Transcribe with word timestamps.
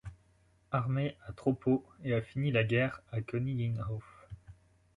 Armee 0.71 1.15
à 1.27 1.31
Troppau, 1.31 1.85
et 2.03 2.15
a 2.15 2.23
fini 2.23 2.49
la 2.51 2.63
guerre 2.63 3.03
à 3.11 3.21
Königinhof. 3.21 4.03